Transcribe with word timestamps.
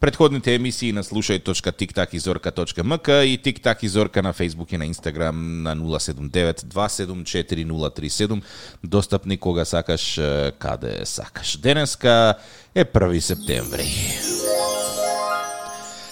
Предходните 0.00 0.54
емисии 0.54 0.92
на 0.92 1.02
слушај.тиктак 1.02 2.14
и 2.14 2.18
зорка.мк 2.18 3.08
и 3.08 3.38
тиктак 3.42 3.82
и 3.82 3.88
зорка 3.88 4.22
на 4.22 4.32
Facebook 4.32 4.74
и 4.74 4.78
на 4.78 4.86
Instagram 4.86 5.62
на 5.62 5.76
079 5.76 6.64
274 6.64 7.66
037 7.66 8.42
достапни 8.84 9.38
кога 9.38 9.64
сакаш, 9.64 10.20
каде 10.58 11.06
сакаш. 11.06 11.56
Денеска 11.56 12.34
е 12.74 12.84
1 12.84 13.20
септември. 13.20 13.86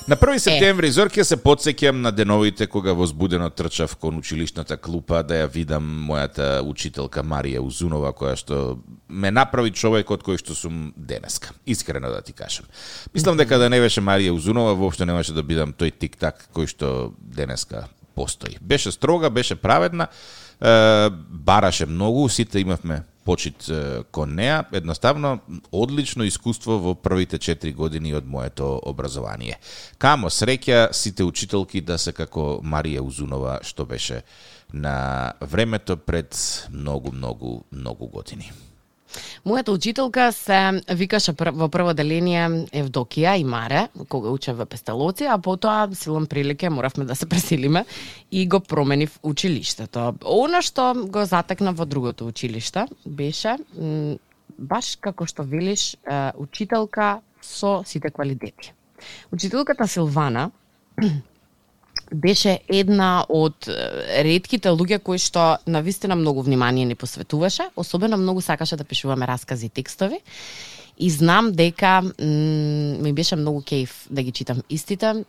На 0.09 0.17
1 0.17 0.39
септември 0.39 0.91
Зорке 0.93 1.25
се 1.25 1.39
подсеќам 1.41 2.03
на 2.05 2.11
деновите 2.13 2.67
кога 2.69 2.93
возбудено 2.93 3.47
трчав 3.51 3.95
кон 3.97 4.19
училишната 4.21 4.77
клупа 4.77 5.23
да 5.25 5.39
ја 5.39 5.47
видам 5.49 5.87
мојата 6.11 6.61
учителка 6.61 7.23
Марија 7.25 7.63
Узунова 7.65 8.11
која 8.13 8.35
што 8.37 8.59
ме 9.09 9.31
направи 9.33 9.73
човекот 9.73 10.21
кој 10.21 10.37
што 10.43 10.53
сум 10.53 10.93
денеска. 10.97 11.57
Искрено 11.65 12.13
да 12.13 12.21
ти 12.21 12.37
кажам. 12.37 12.69
Мислам 13.15 13.41
дека 13.41 13.57
да 13.59 13.71
не 13.73 13.81
беше 13.81 14.05
Марија 14.05 14.37
Узунова 14.37 14.75
воопшто 14.77 15.09
немаше 15.09 15.33
да 15.33 15.43
бидам 15.43 15.73
тој 15.73 15.97
тик-так 15.97 16.51
кој 16.53 16.69
што 16.69 17.15
денеска 17.17 17.87
постои. 18.15 18.59
Беше 18.61 18.93
строга, 18.93 19.31
беше 19.31 19.57
праведна, 19.57 20.09
бараше 20.61 21.87
многу, 21.87 22.29
сите 22.29 22.61
имавме 22.61 23.03
почит 23.25 23.71
кон 24.13 24.35
неа, 24.35 24.65
едноставно 24.73 25.39
одлично 25.73 26.25
искуство 26.25 26.79
во 26.79 26.95
првите 26.95 27.39
4 27.39 27.73
години 27.75 28.15
од 28.15 28.27
моето 28.29 28.77
образование. 28.85 29.59
Камо 29.99 30.31
среќа 30.31 30.93
сите 30.93 31.25
учителки 31.25 31.81
да 31.81 31.99
се 31.99 32.13
како 32.13 32.61
Марија 32.63 33.01
Узунова 33.01 33.59
што 33.63 33.87
беше 33.87 34.23
на 34.73 35.33
времето 35.41 35.97
пред 35.97 36.37
многу, 36.71 37.13
многу, 37.13 37.65
многу 37.73 38.07
години. 38.07 38.53
Мојата 39.47 39.71
учителка 39.73 40.33
се 40.33 40.81
викаше 40.89 41.35
во 41.37 41.69
прво 41.69 41.95
деление 41.95 42.67
Евдокија 42.73 43.37
и 43.39 43.45
Маре, 43.45 43.89
кога 44.09 44.31
учев 44.31 44.57
во 44.57 44.67
Песталоци, 44.67 45.25
а 45.25 45.39
потоа 45.39 45.89
силом 45.95 46.27
прилике 46.27 46.71
моравме 46.71 47.05
да 47.05 47.15
се 47.15 47.27
преселиме 47.31 47.85
и 48.31 48.47
го 48.49 48.61
променив 48.61 49.19
училиштето. 49.23 50.15
Она 50.25 50.63
што 50.63 50.93
го 50.95 51.25
затекна 51.25 51.73
во 51.73 51.87
другото 51.87 52.27
училиште 52.27 52.87
беше 53.07 53.57
баш 54.59 54.97
како 55.01 55.27
што 55.27 55.43
велиш 55.43 55.97
учителка 56.39 57.21
со 57.43 57.83
сите 57.87 58.11
квалитети. 58.11 58.73
Учителката 59.33 59.89
Силвана 59.89 60.51
беше 62.13 62.59
една 62.69 63.25
од 63.29 63.69
редките 64.25 64.73
луѓе 64.75 64.99
кои 64.99 65.19
што 65.19 65.59
на 65.67 65.81
вистина 65.83 66.17
многу 66.17 66.43
внимание 66.43 66.87
не 66.87 66.95
посветуваше, 66.95 67.71
особено 67.77 68.17
многу 68.17 68.41
сакаше 68.41 68.77
да 68.77 68.85
пишуваме 68.85 69.27
раскази 69.27 69.67
и 69.67 69.69
текстови. 69.69 70.21
И 70.99 71.11
знам 71.11 71.53
дека 71.53 72.03
ми 73.03 73.13
беше 73.13 73.37
многу 73.37 73.65
кејф 73.67 73.91
да 74.11 74.23
ги 74.23 74.31
читам 74.31 74.63
истите 74.71 75.25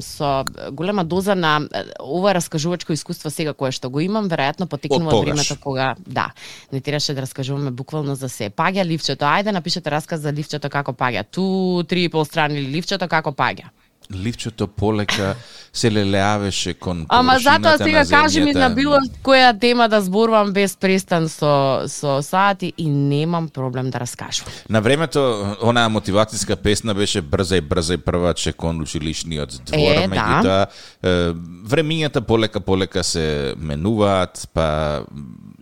со 0.00 0.44
голема 0.70 1.04
доза 1.04 1.34
на 1.34 1.68
ова 1.98 2.34
раскажувачко 2.34 2.92
искуство 2.92 3.30
сега 3.30 3.52
кое 3.52 3.72
што 3.74 3.90
го 3.90 4.00
имам, 4.00 4.30
веројатно 4.30 4.70
потекнува 4.70 5.20
времето 5.20 5.58
кога 5.58 5.96
да, 6.06 6.30
не 6.72 6.80
тераше 6.80 7.14
да 7.14 7.22
раскажуваме 7.22 7.70
буквално 7.70 8.14
за 8.14 8.28
се. 8.28 8.50
Паѓа 8.50 8.86
ливчето, 8.86 9.24
ајде 9.24 9.50
напишете 9.50 9.90
расказ 9.90 10.20
за 10.20 10.32
ливчето 10.32 10.70
како 10.70 10.92
паѓа. 10.94 11.26
Ту 11.30 11.82
три 11.82 12.04
и 12.04 12.08
пол 12.08 12.24
страни 12.24 12.62
ливчето 12.62 13.08
како 13.08 13.34
паѓа 13.34 13.74
ливчето 14.16 14.66
полека 14.66 15.34
се 15.72 15.92
лелеавеше 15.92 16.74
кон 16.74 17.06
Ама 17.08 17.38
затоа 17.38 17.78
сега 17.78 18.04
кажи 18.04 18.40
ми 18.40 18.52
на 18.52 18.70
било 18.70 18.98
која 19.24 19.58
тема 19.60 19.88
да 19.88 20.00
зборувам 20.00 20.52
без 20.52 20.76
престан 20.76 21.28
со 21.28 21.84
со 21.88 22.22
сати 22.22 22.72
и 22.78 22.90
немам 22.90 23.48
проблем 23.48 23.90
да 23.90 24.00
раскажувам. 24.00 24.52
На 24.68 24.80
времето 24.80 25.56
онаа 25.62 25.88
мотивацијска 25.88 26.56
песна 26.56 26.94
беше 26.94 27.22
брза 27.22 27.56
и 27.56 27.60
брза 27.60 27.94
и 27.94 27.98
прваче 27.98 28.52
кон 28.52 28.80
училишниот 28.80 29.64
двор, 29.64 29.78
е, 29.78 30.08
меѓутоа 30.08 30.66
да. 31.02 31.34
времињата 31.64 32.20
полека 32.20 32.60
полека 32.60 33.04
се 33.04 33.54
менуваат, 33.56 34.48
па 34.52 35.04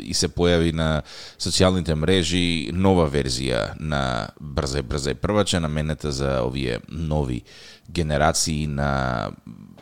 и 0.00 0.14
се 0.14 0.28
појави 0.28 0.72
на 0.74 1.02
социјалните 1.38 1.94
мрежи 1.94 2.70
нова 2.74 3.06
верзија 3.10 3.76
на 3.78 4.30
брза 4.40 4.80
и 4.80 4.82
брза 4.82 5.14
и 5.14 5.14
прваче 5.14 5.60
наменета 5.60 6.12
за 6.12 6.40
овие 6.42 6.80
нови 6.88 7.42
генерации 7.90 8.39
на 8.48 9.30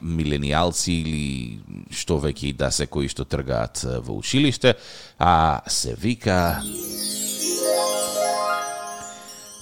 милениалци 0.03 0.93
или 0.93 1.89
што 1.91 2.19
веќе 2.23 2.51
и 2.51 2.53
да 2.53 2.71
се 2.71 2.87
кои 2.87 3.09
што 3.11 3.25
тргаат 3.25 3.83
во 4.05 4.19
училиште, 4.19 4.75
а 5.19 5.61
се 5.67 5.95
вика 5.99 6.61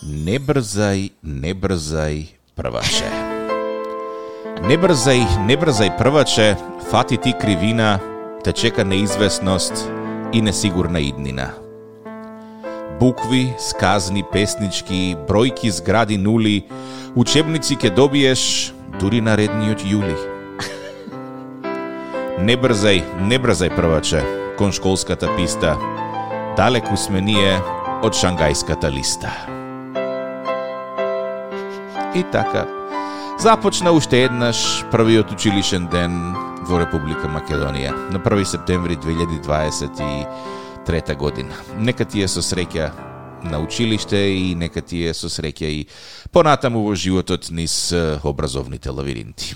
Не 0.07 0.39
брзај, 0.39 1.11
не 1.23 1.53
брзај, 1.55 2.27
прваче. 2.55 3.09
Не 4.63 4.77
брзај, 4.79 5.25
не 5.49 5.57
брзај, 5.59 5.97
прваче, 5.99 6.55
фати 6.91 7.17
ти 7.17 7.33
кривина, 7.33 7.99
те 8.45 8.53
чека 8.53 8.85
неизвестност 8.85 9.89
и 10.33 10.43
несигурна 10.43 11.01
иднина. 11.01 11.51
Букви, 13.01 13.55
сказни, 13.59 14.23
песнички, 14.33 15.17
бројки, 15.27 15.69
згради, 15.69 16.17
нули, 16.17 16.65
Учебници 17.17 17.77
ке 17.77 17.91
добиеш 17.91 18.73
дури 19.01 19.21
наредниот 19.21 19.83
јули. 19.83 20.17
Не 22.41 22.57
брзај, 22.61 23.03
не 23.27 23.39
брзај 23.41 23.77
прваче, 23.77 24.23
кон 24.59 24.73
школската 24.73 25.29
писта. 25.37 25.77
Далеку 26.57 26.97
сме 26.97 27.21
ние 27.21 27.61
од 28.05 28.13
шангајската 28.13 28.91
листа. 28.93 29.33
И 32.15 32.23
така, 32.33 32.67
започна 33.39 33.93
уште 33.93 34.25
еднаш 34.25 34.85
првиот 34.91 35.33
училишен 35.33 35.87
ден 35.93 36.35
во 36.69 36.79
Република 36.81 37.29
Македонија 37.29 37.93
на 38.13 38.19
1 38.19 38.45
септември 38.45 38.97
2023 38.97 41.17
година. 41.17 41.55
Нека 41.79 42.05
ти 42.05 42.23
е 42.23 42.29
со 42.29 42.41
среќа 42.41 42.91
на 43.47 43.59
училиште 43.59 44.17
и 44.17 44.55
нека 44.55 44.83
ти 44.83 45.05
е 45.07 45.15
со 45.15 45.29
среќа 45.31 45.69
и 45.71 45.87
понатаму 46.33 46.83
во 46.83 46.95
животот 46.95 47.51
низ 47.51 47.93
образовните 48.25 48.91
лавиринти. 48.91 49.55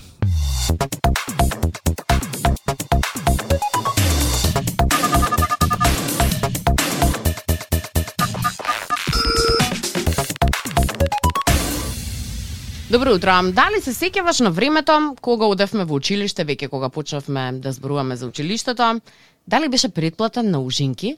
Добро 12.91 13.13
утро. 13.15 13.31
Дали 13.55 13.79
се 13.79 13.93
сеќаваш 13.95 14.43
на 14.43 14.51
времето 14.51 15.15
кога 15.21 15.47
одевме 15.47 15.85
во 15.87 15.95
училиште, 15.95 16.43
веќе 16.43 16.67
кога 16.67 16.89
почнавме 16.89 17.59
да 17.63 17.71
зборуваме 17.71 18.15
за 18.15 18.27
училиштето, 18.27 18.99
дали 19.47 19.69
беше 19.69 19.89
предплатен 19.89 20.51
на 20.51 20.59
ужинки? 20.59 21.15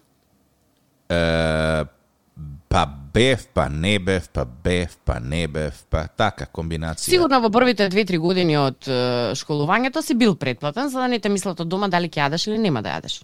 Е, 1.09 1.85
па 2.73 2.85
бев, 3.13 3.47
па 3.53 3.69
не 3.69 3.99
бев, 3.99 4.29
па 4.33 4.45
бев, 4.45 4.97
па 5.05 5.19
не 5.19 5.45
бев, 5.47 5.83
па 5.93 6.07
така 6.07 6.47
комбинација. 6.49 7.13
Сигурно 7.13 7.37
во 7.43 7.51
првите 7.53 7.85
2-3 7.93 8.17
години 8.17 8.57
од 8.57 8.87
школувањето 9.37 10.01
си 10.01 10.17
бил 10.17 10.33
предплатен, 10.35 10.89
за 10.89 11.03
да 11.03 11.07
не 11.07 11.19
те 11.21 11.29
мислат 11.29 11.61
од 11.61 11.69
дома 11.69 11.87
дали 11.93 12.09
ќе 12.09 12.25
јадеш 12.25 12.47
или 12.49 12.57
нема 12.57 12.81
да 12.81 12.95
јадеш. 12.97 13.19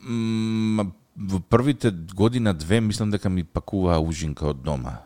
М, 0.00 0.88
во 1.16 1.40
првите 1.40 1.92
година 2.14 2.54
две 2.54 2.80
мислам 2.80 3.12
дека 3.12 3.28
ми 3.28 3.44
пакуваа 3.44 4.00
ужинка 4.00 4.48
од 4.48 4.64
дома. 4.64 5.02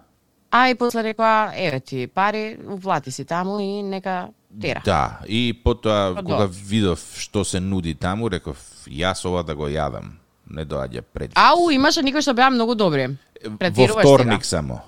А 0.51 0.69
и 0.71 0.75
после 0.75 1.03
рекоа, 1.03 1.51
еве 1.55 1.81
ти 1.81 2.07
пари, 2.07 2.59
уплати 2.69 3.11
си 3.11 3.25
таму 3.25 3.59
и 3.61 3.83
нека 3.83 4.31
тера. 4.61 4.83
Да, 4.85 5.21
и 5.27 5.53
потоа 5.65 6.15
па 6.15 6.23
кога 6.23 6.47
видов 6.47 7.03
што 7.19 7.45
се 7.45 7.61
нуди 7.61 7.95
таму, 7.95 8.31
реков 8.31 8.59
јас 8.87 9.27
ова 9.27 9.43
да 9.43 9.55
го 9.55 9.67
јадам 9.67 10.21
не 10.51 10.67
доаѓа 10.67 11.03
пред. 11.13 11.33
Ау, 11.39 11.71
имаше 11.71 12.03
никој 12.03 12.25
што 12.25 12.35
беа 12.35 12.51
многу 12.51 12.75
добри. 12.75 13.09
Во 13.45 13.87
вторник 13.87 14.45
сега. 14.45 14.61
само. 14.61 14.83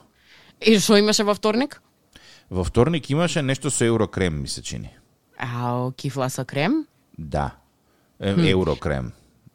И 0.60 0.78
што 0.78 0.98
имаше 0.98 1.24
во 1.24 1.34
вторник? 1.34 1.80
Во 2.50 2.64
вторник 2.64 3.10
имаше 3.10 3.42
нешто 3.42 3.70
со 3.70 3.84
еврокрем, 3.84 4.42
ми 4.42 4.48
се 4.48 4.62
чини. 4.62 4.90
Ау, 5.38 5.92
кифла 5.92 6.28
со 6.28 6.44
крем? 6.44 6.86
Да. 7.16 7.54
Е, 8.20 8.34
хм. 8.34 8.44
Еврокрем. 8.44 9.12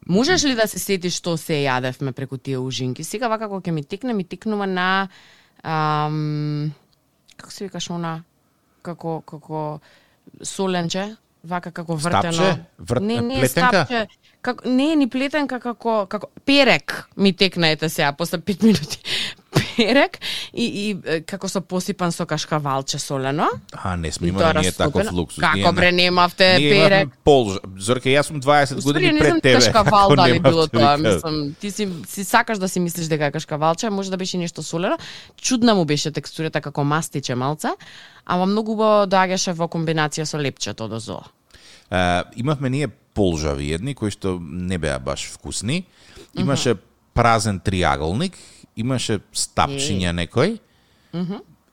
Можеш 0.08 0.44
ли 0.44 0.56
да 0.56 0.68
се 0.68 0.80
сетиш 0.80 1.20
што 1.20 1.36
се 1.38 1.66
јадевме 1.68 2.14
преку 2.16 2.38
тие 2.38 2.58
ужинки? 2.58 3.04
Сега 3.04 3.28
вака 3.28 3.50
кога 3.52 3.62
ќе 3.62 3.72
ми 3.72 3.84
тикне, 3.84 4.14
ми 4.14 4.24
тикнува 4.24 4.66
на 4.66 5.10
ам, 5.64 6.72
како 7.36 7.52
се 7.52 7.68
викаш 7.68 7.90
она 7.92 8.24
како 8.82 9.22
како 9.22 9.80
соленче, 10.42 11.18
вака 11.48 11.72
како 11.72 11.96
вртено. 11.96 12.34
Стапче? 12.34 12.66
Врт... 12.78 13.04
Не, 13.04 13.22
не, 13.22 13.40
плетенка? 13.42 13.86
стапче. 13.86 14.08
Како, 14.42 14.70
не, 14.70 14.92
ни 14.96 15.10
плетенка 15.10 15.60
како, 15.60 16.06
како 16.08 16.30
перек 16.46 16.94
ми 17.18 17.34
текна 17.34 17.72
ете 17.74 17.90
сега 17.90 18.12
после 18.14 18.40
5 18.40 18.64
минути. 18.64 19.00
Перек 19.78 20.18
и, 20.54 20.66
и 20.66 21.22
како 21.26 21.48
со 21.48 21.62
посипан 21.62 22.12
со 22.12 22.26
кашкавалче 22.26 23.00
солено. 23.00 23.48
А, 23.74 23.96
не 23.98 24.12
сме 24.12 24.28
имали 24.28 24.60
ние 24.60 24.72
таков 24.72 25.12
луксус. 25.12 25.40
Како 25.42 25.58
Ние 25.58 25.72
бре 25.72 25.92
немавте 25.92 26.58
Ние 26.60 26.70
перек? 26.70 27.10
полжа. 27.24 27.60
Зорке, 27.78 28.10
јас 28.10 28.28
сум 28.28 28.42
20 28.42 28.78
Успори, 28.78 28.94
години 28.94 29.12
не 29.14 29.20
пред 29.20 29.44
тебе. 29.44 29.56
кашкавал 29.56 30.16
дали 30.16 30.40
било 30.40 30.68
тоа, 30.68 30.98
мислам, 30.98 31.56
ти 31.62 31.72
си, 31.72 31.88
си 32.08 32.24
сакаш 32.24 32.58
да 32.58 32.70
си 32.70 32.80
мислиш 32.80 33.08
дека 33.08 33.26
е 33.26 33.32
кашкавалче, 33.32 33.90
може 33.90 34.12
да 34.12 34.18
беше 34.18 34.38
нешто 34.38 34.64
солено. 34.64 34.98
Чудна 35.42 35.76
му 35.76 35.86
беше 35.86 36.12
текстурата 36.12 36.62
како 36.62 36.84
мастиче 36.84 37.36
малце, 37.36 37.70
ама 38.26 38.46
многу 38.46 38.74
убаво 38.74 39.06
доаѓаше 39.08 39.54
во 39.54 39.68
комбинација 39.68 40.24
со 40.24 40.38
лепчето 40.38 40.88
до 40.88 41.00
зоо. 41.00 41.22
А, 41.90 42.24
имавме 42.36 42.70
ние 42.70 42.88
полжави 42.88 43.72
едни 43.74 43.96
кои 43.96 44.12
што 44.12 44.38
не 44.42 44.78
беа 44.78 45.00
баш 45.00 45.30
вкусни. 45.32 45.86
Имаше 46.38 46.76
празен 47.14 47.60
триаголник, 47.60 48.38
имаше 48.78 49.20
стапчиња 49.34 50.14
некој. 50.24 50.58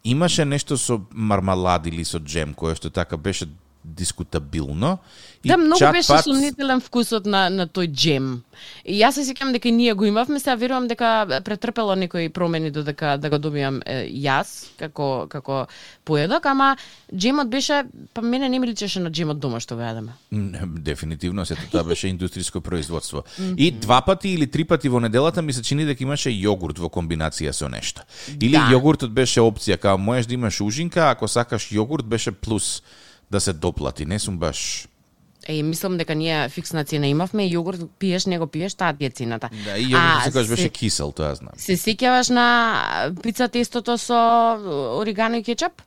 Имаше 0.05 0.45
нешто 0.45 0.77
со 0.77 0.99
мармалад 1.13 1.87
или 1.87 2.05
со 2.05 2.19
джем 2.19 2.55
кое 2.55 2.75
што 2.77 2.91
така 2.91 3.17
беше 3.17 3.49
дискутабилно. 3.85 4.99
И 5.45 5.49
Да, 5.49 5.57
многу 5.57 5.79
беше 5.93 6.09
пат- 6.09 6.23
сумнителен 6.23 6.81
вкусот 6.81 7.27
на, 7.27 7.51
на 7.51 7.67
тој 7.67 7.87
джем. 7.89 8.43
И 8.85 8.97
јас 8.97 9.11
се 9.13 9.25
сеќавам 9.25 9.53
дека 9.53 9.71
ние 9.71 9.93
го 9.95 10.05
имавме, 10.05 10.41
сега 10.41 10.55
верувам 10.55 10.89
дека 10.89 11.09
претрпело 11.45 11.95
некои 11.95 12.29
промени 12.29 12.71
додека 12.71 13.19
да 13.19 13.31
го 13.31 13.39
добиам 13.39 13.81
е, 13.87 14.09
јас 14.09 14.67
како 14.79 15.27
како 15.29 15.67
поедок, 16.05 16.47
ама 16.47 16.77
джемот 17.11 17.49
беше 17.49 17.85
па 18.15 18.23
мене 18.23 18.49
не 18.49 18.59
ми 18.59 18.67
личеше 18.67 19.01
на 19.01 19.11
джемот 19.11 19.39
дома 19.39 19.61
што 19.61 19.77
го 19.77 19.83
јадеме. 19.83 20.13
Не, 20.31 20.61
Дефинитивно, 20.81 21.45
сето 21.45 21.63
тоа 21.71 21.85
беше 21.85 22.09
индустријско 22.09 22.61
производство. 22.61 23.25
И 23.57 23.71
два 23.71 24.01
пати 24.01 24.29
или 24.31 24.47
три 24.47 24.65
пати 24.65 24.89
во 24.89 25.01
неделата 25.01 25.43
ми 25.43 25.53
се 25.53 25.63
чини 25.63 25.85
дека 25.85 26.03
имаше 26.03 26.31
јогурт 26.31 26.79
во 26.79 26.89
комбинација 26.89 27.51
со 27.51 27.69
нешто. 27.69 28.01
Или 28.41 28.53
Да. 28.53 28.69
јогуртот 28.73 29.09
беше 29.11 29.41
опција, 29.41 29.77
као 29.77 29.99
можеш 29.99 30.27
да 30.27 30.35
имаш 30.35 30.61
ужинка, 30.61 31.11
ако 31.11 31.29
сакаш 31.29 31.69
јогурт 31.69 32.03
беше 32.05 32.33
плюс 32.33 32.83
да 33.35 33.41
се 33.41 33.53
доплати. 33.53 34.07
Не 34.07 34.19
сум 34.19 34.39
баш... 34.39 34.89
Е, 35.47 35.63
мислам 35.63 35.99
дека 36.01 36.15
ние 36.15 36.49
фиксна 36.49 36.85
цена 36.89 37.07
имавме, 37.11 37.45
јогурт 37.45 37.83
пиеш, 38.01 38.25
не 38.27 38.39
го 38.41 38.47
пиеш, 38.49 38.75
таа 38.81 38.95
ти 38.97 39.05
е 39.05 39.11
цената. 39.11 39.51
Да, 39.65 39.75
и 39.77 39.91
јогурт 39.91 40.25
секогаш 40.25 40.49
беше 40.49 40.63
се- 40.63 40.69
кисел, 40.73 41.11
тоа 41.13 41.35
знам. 41.37 41.53
Се 41.61 41.77
сеќаваш 41.77 42.31
на 42.33 42.47
пица 43.23 43.49
тестото 43.53 43.99
со 44.01 44.21
оригано 44.97 45.43
и 45.43 45.45
кетчап? 45.45 45.83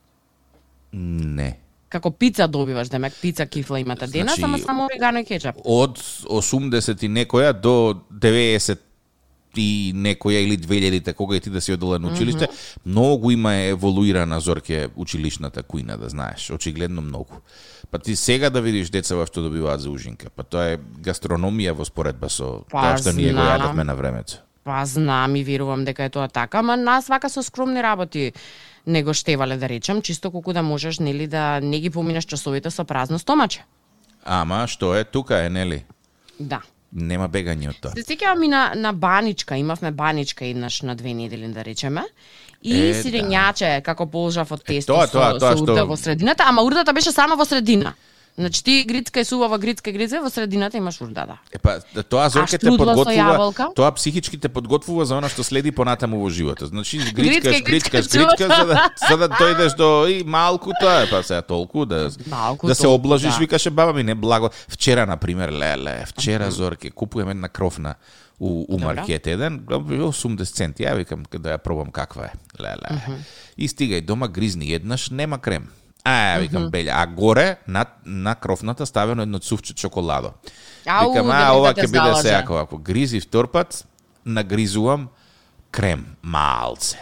Не. 0.92 1.56
Како 1.88 2.10
пица 2.10 2.46
добиваш, 2.48 2.88
демек 2.92 3.14
пица 3.22 3.46
кифла 3.46 3.80
имате 3.80 4.06
денес, 4.06 4.36
Значи, 4.36 4.44
ама 4.44 4.58
само 4.58 4.86
оригано 4.86 5.18
и 5.18 5.24
кетчап. 5.24 5.56
Од 5.64 5.98
80 5.98 7.02
и 7.02 7.08
некоја 7.08 7.52
до 7.52 7.74
90 8.12 8.78
и 9.56 9.92
некоја 9.94 10.44
или 10.44 10.58
2000-те 10.58 11.12
кога 11.12 11.36
и 11.36 11.40
ти 11.40 11.50
да 11.50 11.60
си 11.60 11.72
одела 11.72 11.98
на 11.98 12.08
училиште, 12.08 12.44
mm 12.44 12.50
-hmm. 12.50 12.78
многу 12.86 13.30
има 13.30 13.54
еволуирана 13.54 14.40
зорке 14.40 14.88
училишната 14.96 15.62
кујна, 15.62 15.96
да 15.96 16.08
знаеш, 16.08 16.50
очигледно 16.50 17.02
многу. 17.02 17.34
Па 17.90 17.98
ти 17.98 18.16
сега 18.16 18.50
да 18.50 18.60
видиш 18.60 18.90
децава 18.90 19.26
што 19.26 19.42
добиваат 19.42 19.80
за 19.80 19.90
ужинка, 19.90 20.30
па 20.36 20.42
тоа 20.42 20.64
е 20.72 20.78
гастрономија 20.78 21.72
во 21.72 21.84
споредба 21.84 22.28
со 22.28 22.64
Па, 22.70 22.82
тоа 22.82 22.98
што 22.98 23.12
ние 23.12 23.32
го 23.32 23.40
јадевме 23.40 23.84
на 23.84 23.94
времето. 23.94 24.44
Па 24.64 24.84
знам 24.84 25.36
и 25.36 25.44
верувам 25.44 25.84
дека 25.84 26.04
е 26.04 26.10
тоа 26.10 26.28
така, 26.28 26.58
ама 26.58 26.76
нас 26.76 27.08
вака 27.08 27.30
со 27.30 27.42
скромни 27.42 27.82
работи 27.82 28.32
не 28.86 29.02
го 29.02 29.14
штевале 29.14 29.56
да 29.56 29.68
речем, 29.68 30.02
чисто 30.02 30.30
колку 30.30 30.52
да 30.52 30.62
можеш 30.62 30.98
нели 30.98 31.26
да 31.26 31.60
не 31.60 31.80
ги 31.80 31.90
поминеш 31.90 32.24
часовите 32.24 32.70
со 32.70 32.84
празно 32.84 33.18
стомаче. 33.18 33.64
Ама 34.24 34.66
што 34.68 34.94
е 34.94 35.04
тука 35.04 35.44
е, 35.44 35.48
нели? 35.50 35.84
Да. 36.40 36.60
Нема 36.92 37.28
бегање 37.28 37.68
од 37.68 37.80
тоа. 37.80 37.92
Се 37.92 38.02
сеќавам 38.02 38.44
и 38.44 38.48
на, 38.48 38.72
на 38.74 38.92
баничка, 38.92 39.56
имавме 39.56 39.90
баничка 39.90 40.44
еднаш 40.44 40.82
на 40.82 40.94
две 40.96 41.14
недели 41.14 41.48
да 41.48 41.64
речеме. 41.64 42.02
И 42.62 42.74
Е, 42.74 42.88
е, 42.90 42.92
да. 42.92 43.80
како 43.82 44.06
полжав 44.06 44.52
од 44.52 44.64
тесто 44.64 44.94
тоа, 44.94 45.06
со, 45.06 45.12
тоа, 45.12 45.38
тоа 45.38 45.52
со 45.52 45.56
што- 45.56 45.62
урда 45.62 45.84
во 45.84 45.96
средината, 45.96 46.44
ама 46.46 46.62
урдата 46.62 46.92
беше 46.92 47.12
само 47.12 47.36
во 47.36 47.44
средина. 47.44 47.94
Значи 48.38 48.64
ти 48.64 48.84
грицка 48.84 49.20
и 49.20 49.24
сувава 49.24 49.58
грицка 49.58 49.90
и 49.90 49.92
грицка, 49.92 50.20
во 50.22 50.30
средината 50.30 50.76
имаш 50.76 51.00
урда, 51.00 51.26
да. 51.26 51.38
Епа, 51.52 51.80
тоа 52.08 52.28
зорке 52.30 52.58
те 52.58 52.70
подготвува, 52.70 53.72
тоа 53.74 53.92
психички 53.92 54.38
те 54.38 54.48
подготвува 54.48 55.04
за 55.04 55.18
она 55.18 55.26
што 55.28 55.42
следи 55.42 55.72
понатаму 55.74 56.20
во 56.22 56.30
животот. 56.30 56.70
Значи, 56.70 57.02
Грицка, 57.14 57.50
гричкаш, 57.66 58.06
грицка, 58.06 58.46
чува. 58.46 58.56
за 58.56 58.66
да, 58.66 58.90
за 59.08 59.16
да 59.16 59.28
дојдеш 59.28 59.74
до 59.76 60.06
и 60.06 60.22
малку 60.22 60.70
тоа 60.78 61.02
е, 61.02 61.10
па 61.10 61.22
сега 61.22 61.42
толку 61.42 61.82
да 61.86 62.10
Малку 62.30 62.66
да 62.66 62.74
се 62.74 62.82
толку, 62.82 62.94
облажиш, 62.94 63.34
да. 63.34 63.38
викаше 63.38 63.70
баба 63.70 63.92
ми, 63.92 64.02
не 64.02 64.14
благо. 64.14 64.50
Вчера 64.68 65.06
на 65.06 65.16
пример, 65.16 65.50
леле, 65.50 66.04
вчера 66.06 66.50
зорке 66.50 66.90
купувам 66.90 67.30
една 67.30 67.48
крофна 67.48 67.94
у, 68.38 68.64
у 68.68 68.78
маркет 68.78 69.26
еден, 69.26 69.60
80 69.66 70.44
центи, 70.54 70.86
ја 70.86 70.94
викам 70.94 71.26
да 71.26 71.56
ја 71.56 71.58
пробам 71.58 71.90
каква 71.90 72.30
е. 72.30 72.32
Леле. 72.62 73.18
И 73.56 73.66
стигај 73.66 74.06
дома 74.06 74.28
гризни 74.28 74.70
еднаш, 74.70 75.10
нема 75.10 75.42
крем. 75.42 75.70
А, 76.08 76.14
ја 76.32 76.40
викам 76.40 76.70
белја, 76.72 77.02
а 77.02 77.06
горе 77.06 77.58
на 77.66 77.84
на 78.04 78.34
крофната 78.34 78.86
ставено 78.86 79.22
едно 79.22 79.38
цувче 79.38 79.74
чоколадо. 79.74 80.32
Ау, 80.86 81.12
Викам, 81.12 81.26
да 81.26 81.32
а, 81.36 81.52
ова 81.52 81.72
да 81.72 81.82
те 81.82 81.86
ќе 81.86 81.92
биде 81.92 82.22
сега 82.22 82.60
ако 82.62 82.78
гризи 82.78 83.20
втор 83.20 83.50
пат, 83.50 83.84
нагризувам 84.24 85.08
крем 85.70 86.06
малце. 86.22 86.98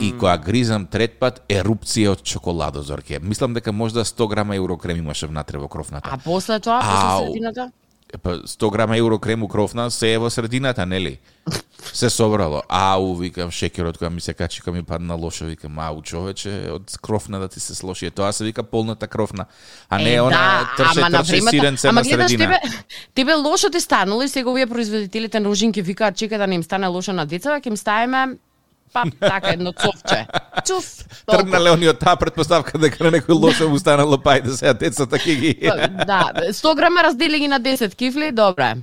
И 0.00 0.12
кога 0.18 0.38
гризам 0.38 0.86
трет 0.86 1.18
пат, 1.20 1.42
ерупција 1.48 2.16
од 2.16 2.22
чоколадо 2.24 2.82
зорке. 2.82 3.20
Мислам 3.20 3.54
дека 3.54 3.72
можда 3.72 4.04
100 4.04 4.28
грама 4.28 4.56
евро 4.56 4.76
крем 4.76 5.04
имаше 5.04 5.26
внатре 5.26 5.58
во 5.58 5.68
крофната. 5.68 6.08
А 6.12 6.18
после 6.18 6.60
тоа, 6.60 6.80
после 6.80 7.26
средината? 7.26 7.70
Епа 8.14 8.30
100 8.38 8.70
грама 8.70 8.96
евро 8.96 9.18
крем 9.18 9.42
у 9.42 9.48
крофна 9.48 9.90
се 9.90 10.12
е 10.12 10.18
во 10.18 10.30
средината, 10.30 10.86
нели? 10.86 11.18
Се 11.92 12.10
собрало. 12.10 12.62
Ау, 12.68 13.14
викам, 13.16 13.50
шекерот 13.50 13.98
која 13.98 14.08
ми 14.08 14.20
се 14.20 14.34
качи, 14.34 14.62
која 14.62 14.72
ми 14.72 14.82
падна 14.82 15.14
лошо, 15.14 15.44
викам, 15.44 15.78
ау, 15.78 15.98
човече, 16.02 16.70
од 16.70 16.94
крофна 17.02 17.40
да 17.40 17.48
ти 17.48 17.60
се 17.60 17.74
слоши. 17.74 18.06
Е, 18.06 18.10
Тоа 18.10 18.32
се 18.32 18.44
вика 18.44 18.62
полната 18.62 19.08
крофна, 19.08 19.44
а 19.90 19.98
не 19.98 20.14
Е, 20.14 20.20
она 20.20 20.30
да, 20.30 20.84
трше, 20.84 21.00
ама 21.00 21.10
на 21.10 21.18
трше 21.18 21.32
времето- 21.32 21.50
сиренце 21.50 21.88
ама 21.88 22.00
на 22.00 22.02
гледаш, 22.02 22.30
средина. 22.30 22.60
Тебе, 22.62 22.74
тебе 23.14 23.34
лошо 23.34 23.70
ти 23.70 23.80
станало 23.80 24.22
и 24.22 24.28
сега 24.28 24.50
овие 24.50 24.66
производителите 24.66 25.40
на 25.40 25.48
ужинки 25.48 25.82
викаат 25.82 26.16
чека 26.16 26.38
да 26.38 26.46
не 26.46 26.54
им 26.54 26.62
стане 26.62 26.86
лошо 26.86 27.12
на 27.12 27.26
децата, 27.26 27.60
ќе 27.60 27.66
им 27.66 27.76
ставиме 27.76 28.26
па 28.92 29.04
така 29.20 29.54
едно 29.54 29.72
цовче. 29.72 30.26
Чуф. 30.66 31.04
Тргнале 31.26 31.70
они 31.74 31.88
од 31.88 31.98
таа 31.98 32.16
предпоставка 32.20 32.78
дека 32.78 33.04
на 33.04 33.14
некој 33.18 33.34
лошо 33.38 33.68
му 33.68 33.78
станало 33.78 34.18
па 34.18 34.38
ајде 34.38 34.56
сега 34.58 34.74
децата 34.74 35.16
ќе 35.16 35.34
ги 35.40 35.54
Па, 35.62 35.88
Да, 36.04 36.20
100 36.52 36.76
грама 36.76 37.02
раздели 37.02 37.40
ги 37.40 37.48
на 37.48 37.60
10 37.60 37.94
кифли, 37.94 38.30
добре. 38.32 38.76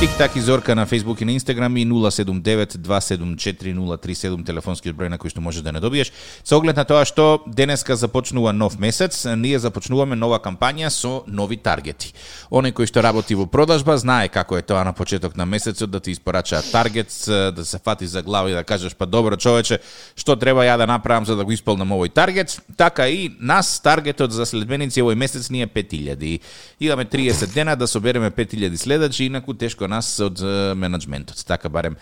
Тик-так 0.00 0.36
и 0.36 0.40
Зорка 0.40 0.74
на 0.74 0.86
Facebook 0.86 1.22
и 1.22 1.24
на 1.24 1.30
Instagram 1.30 1.78
и 1.78 1.86
079-274-037 1.86 4.46
телефонскиот 4.46 4.94
број 4.94 5.10
на 5.10 5.18
кој 5.18 5.34
што 5.34 5.42
може 5.42 5.58
да 5.58 5.74
не 5.74 5.82
добиеш. 5.82 6.14
Со 6.46 6.54
оглед 6.54 6.78
на 6.78 6.86
тоа 6.86 7.02
што 7.02 7.42
денеска 7.50 7.98
започнува 7.98 8.54
нов 8.54 8.78
месец, 8.78 9.26
ние 9.34 9.58
започнуваме 9.58 10.14
нова 10.14 10.38
кампања 10.38 10.86
со 10.94 11.26
нови 11.26 11.58
таргети. 11.58 12.14
Оној 12.46 12.78
кој 12.78 12.86
што 12.86 13.02
работи 13.02 13.34
во 13.34 13.50
продажба 13.50 13.98
знае 13.98 14.30
како 14.30 14.54
е 14.54 14.62
тоа 14.62 14.86
на 14.86 14.94
почеток 14.94 15.34
на 15.34 15.42
месецот 15.46 15.90
да 15.90 15.98
ти 15.98 16.14
испорачаат 16.14 16.70
таргет, 16.70 17.10
да 17.26 17.64
се 17.64 17.78
фати 17.82 18.06
за 18.06 18.22
глава 18.22 18.50
и 18.50 18.54
да 18.54 18.62
кажеш 18.62 18.94
па 18.94 19.06
добро 19.06 19.36
човече, 19.36 19.80
што 20.14 20.38
треба 20.38 20.62
ја 20.62 20.78
да 20.78 20.86
направам 20.86 21.26
за 21.26 21.34
да 21.34 21.44
го 21.44 21.50
исполнам 21.50 21.90
овој 21.90 22.14
таргет. 22.14 22.62
Така 22.76 23.08
и 23.08 23.34
нас 23.40 23.80
таргетот 23.82 24.30
за 24.30 24.46
следбеници 24.46 25.02
овој 25.02 25.14
месец 25.18 25.50
ни 25.50 25.62
е 25.62 25.66
5000. 25.66 26.40
Имаме 26.80 27.04
30 27.04 27.52
дена 27.52 27.76
да 27.76 27.86
собереме 27.90 28.30
5000 28.30 28.76
следачи, 28.76 29.24
инаку 29.24 29.54
тешко 29.54 29.87
нас 29.88 30.20
од 30.20 30.40
менеджментот. 30.76 31.40
Така 31.46 31.68
барем 31.68 31.96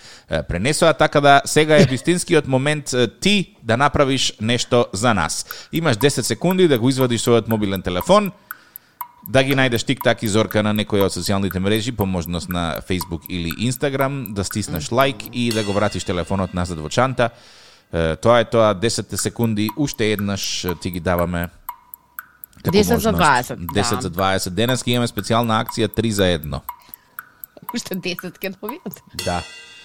пренесоа, 0.48 0.92
така 0.92 1.20
да 1.20 1.40
сега 1.44 1.76
е 1.76 1.86
вистинскиот 1.86 2.46
момент 2.46 2.94
ти 3.20 3.56
да 3.62 3.76
направиш 3.76 4.32
нешто 4.40 4.86
за 4.92 5.14
нас. 5.14 5.46
Имаш 5.72 5.96
10 5.96 6.20
секунди 6.20 6.68
да 6.68 6.78
го 6.78 6.88
извадиш 6.88 7.22
својот 7.22 7.48
мобилен 7.48 7.82
телефон, 7.82 8.32
да 9.28 9.42
ги 9.42 9.56
најдеш 9.58 9.82
тик-так 9.82 10.22
и 10.22 10.28
зорка 10.30 10.62
на 10.62 10.70
некоја 10.74 11.08
од 11.08 11.14
социјалните 11.14 11.58
мрежи, 11.58 11.92
по 11.92 12.06
можност 12.06 12.48
на 12.48 12.78
Facebook 12.88 13.26
или 13.28 13.50
Instagram, 13.70 14.32
да 14.32 14.44
стиснеш 14.44 14.92
лайк 14.92 15.16
и 15.32 15.50
да 15.52 15.64
го 15.64 15.72
вратиш 15.72 16.04
телефонот 16.04 16.54
назад 16.54 16.78
во 16.78 16.88
чанта. 16.88 17.30
Тоа 17.92 18.40
е 18.40 18.44
тоа, 18.44 18.74
10 18.74 19.14
секунди, 19.16 19.68
уште 19.76 20.12
еднаш 20.12 20.66
ти 20.82 20.90
ги 20.90 21.00
даваме 21.00 21.48
како 22.62 22.76
10 22.76 22.82
за 22.82 23.12
можност. 23.12 23.50
20, 23.50 23.56
10 23.74 23.94
да. 23.94 24.00
за 24.00 24.10
20. 24.10 24.50
Денес 24.50 24.82
ќе 24.82 24.94
имаме 24.94 25.10
специјална 25.10 25.58
акција 25.64 25.90
3 25.90 26.10
за 26.10 26.30
1. 26.38 26.60
Уште 27.74 27.96
10 27.96 28.38
ќе 28.38 28.54
добијат. 28.60 29.00
Да. 29.24 29.42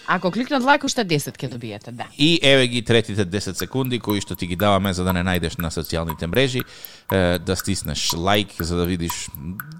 Ако 0.08 0.32
кликнат 0.32 0.64
лайк, 0.64 0.84
уште 0.84 1.06
10 1.06 1.38
ќе 1.38 1.50
добиете, 1.50 1.92
да. 1.92 2.08
И 2.18 2.40
еве 2.44 2.68
ги 2.68 2.82
третите 2.82 3.26
10 3.26 3.54
секунди 3.54 4.00
кои 4.00 4.22
што 4.22 4.36
ти 4.36 4.48
ги 4.48 4.56
даваме 4.56 4.94
за 4.94 5.06
да 5.08 5.14
не 5.14 5.22
најдеш 5.24 5.60
на 5.62 5.70
социјалните 5.72 6.28
мрежи, 6.28 6.64
е, 7.12 7.39
да 7.39 7.56
стиснеш 7.56 8.13
лайк 8.13 8.48
за 8.60 8.77
да 8.77 8.86
видиш 8.86 9.27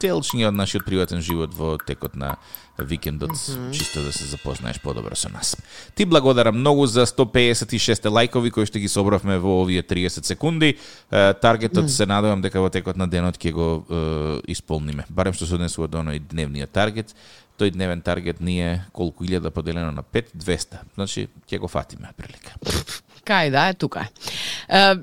делчиња 0.01 0.50
од 0.51 0.57
нашиот 0.57 0.85
приватен 0.85 1.21
живот 1.21 1.53
во 1.55 1.77
текот 1.77 2.15
на 2.15 2.35
викендот, 2.77 3.31
mm 3.31 3.35
-hmm. 3.35 3.71
чисто 3.77 4.01
да 4.01 4.11
се 4.11 4.25
запознаеш 4.25 4.79
подобро 4.79 5.15
со 5.15 5.29
нас. 5.29 5.57
Ти 5.95 6.05
благодарам 6.05 6.55
многу 6.55 6.85
за 6.85 7.05
156 7.05 8.09
лајкови 8.09 8.51
кои 8.51 8.65
што 8.65 8.79
ги 8.79 8.88
собравме 8.88 9.38
во 9.38 9.61
овие 9.61 9.83
30 9.83 10.23
секунди. 10.23 10.77
Таргетот 11.41 11.83
mm 11.83 11.88
-hmm. 11.88 11.97
се 11.97 12.05
надевам 12.05 12.41
дека 12.41 12.61
во 12.61 12.69
текот 12.69 12.97
на 12.97 13.07
денот 13.07 13.38
ќе 13.38 13.51
го 13.51 13.85
е, 13.89 14.51
исполниме. 14.51 15.05
Барем 15.09 15.33
што 15.33 15.45
се 15.45 15.55
однесува 15.55 15.88
до 15.88 15.97
оној 15.97 16.19
дневниот 16.19 16.71
таргет 16.71 17.15
тој 17.61 17.71
дневен 17.71 18.01
таргет 18.01 18.41
ние 18.41 18.85
колку 18.91 19.23
илјада 19.23 19.50
поделено 19.50 19.91
на 19.91 20.03
5, 20.03 20.33
200. 20.35 20.81
Значи, 20.95 21.27
ќе 21.50 21.59
го 21.59 21.67
фатиме 21.67 22.09
прилика. 22.17 22.57
Кај 23.27 23.51
да 23.51 23.69
е 23.69 23.73
тука. 23.73 24.07
Е, 24.67 24.95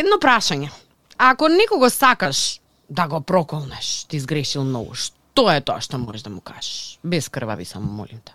едно 0.00 0.16
прашање. 0.16 0.70
Ако 1.18 1.48
некого 1.48 1.90
сакаш 1.90 2.60
да 2.90 3.08
го 3.08 3.20
проколнеш, 3.20 4.04
ти 4.08 4.20
сгрешил 4.20 4.64
многу, 4.64 4.94
што 4.94 5.50
е 5.50 5.60
тоа 5.60 5.82
што 5.82 5.98
можеш 5.98 6.22
да 6.22 6.30
му 6.30 6.40
кажеш? 6.40 6.98
Без 7.04 7.28
крвави 7.28 7.64
само 7.64 7.90
молим 7.90 8.22
те. 8.22 8.32